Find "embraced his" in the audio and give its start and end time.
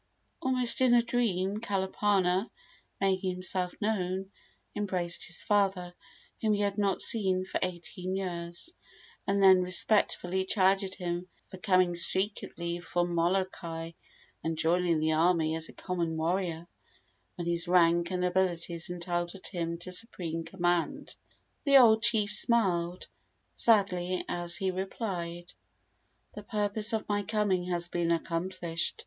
4.75-5.43